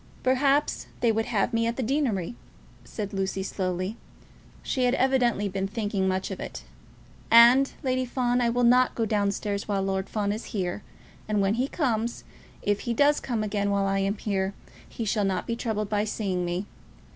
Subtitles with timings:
[0.23, 2.33] "Perhaps they would have me at the deanery,"
[2.83, 3.97] said Lucy slowly.
[4.63, 6.63] She had evidently been thinking much of it
[7.31, 7.37] all.
[7.37, 10.81] "And, Lady Fawn, I will not go down stairs while Lord Fawn is here;
[11.27, 12.23] and when he comes,
[12.63, 14.55] if he does come again while I am here,
[14.89, 16.65] he shall not be troubled by seeing me.